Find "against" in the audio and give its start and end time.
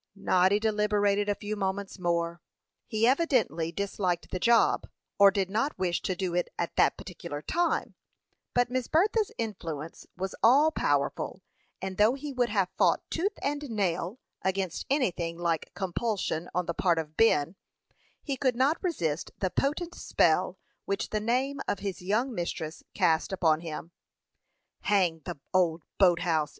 14.41-14.87